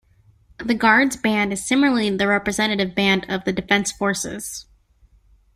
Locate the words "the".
0.57-0.73, 2.09-2.27, 3.45-3.53